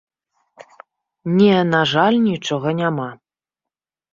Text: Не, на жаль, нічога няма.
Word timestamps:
Не, 1.37 1.53
на 1.73 1.81
жаль, 1.91 2.17
нічога 2.29 2.67
няма. 2.81 3.09